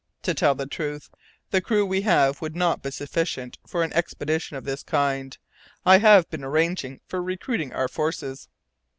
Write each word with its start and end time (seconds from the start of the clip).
To 0.23 0.33
tell 0.33 0.55
the 0.55 0.65
truth, 0.65 1.11
the 1.51 1.61
crew 1.61 1.85
we 1.85 2.01
have 2.01 2.41
would 2.41 2.55
not 2.55 2.81
be 2.81 2.89
sufficient 2.89 3.59
for 3.67 3.83
an 3.83 3.93
expedition 3.93 4.55
of 4.57 4.63
this 4.63 4.81
kind. 4.81 5.37
I 5.85 5.99
have 5.99 6.27
been 6.31 6.43
arranging 6.43 7.01
for 7.05 7.21
recruiting 7.21 7.71
our 7.71 7.87
forces." 7.87 8.49